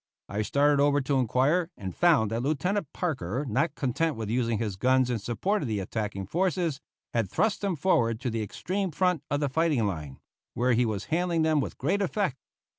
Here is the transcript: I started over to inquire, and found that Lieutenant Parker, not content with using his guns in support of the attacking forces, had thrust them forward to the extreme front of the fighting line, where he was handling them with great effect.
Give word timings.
I 0.27 0.41
started 0.41 0.81
over 0.81 0.99
to 1.01 1.19
inquire, 1.19 1.69
and 1.77 1.95
found 1.95 2.31
that 2.31 2.41
Lieutenant 2.41 2.91
Parker, 2.91 3.45
not 3.47 3.75
content 3.75 4.15
with 4.15 4.31
using 4.31 4.57
his 4.57 4.75
guns 4.75 5.11
in 5.11 5.19
support 5.19 5.61
of 5.61 5.67
the 5.67 5.79
attacking 5.79 6.25
forces, 6.25 6.81
had 7.13 7.29
thrust 7.29 7.61
them 7.61 7.75
forward 7.75 8.19
to 8.21 8.31
the 8.31 8.41
extreme 8.41 8.89
front 8.89 9.21
of 9.29 9.41
the 9.41 9.47
fighting 9.47 9.85
line, 9.85 10.17
where 10.55 10.73
he 10.73 10.87
was 10.87 11.05
handling 11.13 11.43
them 11.43 11.59
with 11.61 11.77
great 11.77 12.01
effect. 12.01 12.37